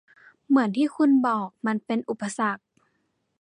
[0.47, 2.61] เหมือนที่คุณบอก มันเป็นอุปสรรค